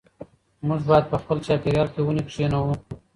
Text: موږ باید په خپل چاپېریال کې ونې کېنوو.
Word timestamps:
موږ 0.67 0.81
باید 0.89 1.05
په 1.11 1.17
خپل 1.21 1.37
چاپېریال 1.45 1.87
کې 1.93 2.01
ونې 2.03 2.23
کېنوو. 2.31 2.73